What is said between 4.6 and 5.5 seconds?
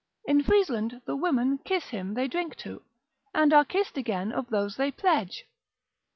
they pledge.